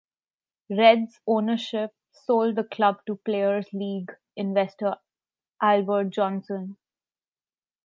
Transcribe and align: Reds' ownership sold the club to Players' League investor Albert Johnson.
Reds' 0.71 1.19
ownership 1.27 1.93
sold 2.11 2.55
the 2.55 2.63
club 2.63 3.01
to 3.05 3.17
Players' 3.17 3.71
League 3.71 4.11
investor 4.35 4.95
Albert 5.61 6.05
Johnson. 6.09 6.77